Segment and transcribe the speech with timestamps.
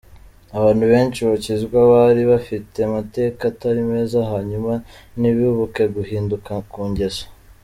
[0.57, 4.73] Abantu benshi bakizwa bari bafite amateka atari meza hanyuma
[5.19, 7.25] ntibibuke guhinduka ku ngeso.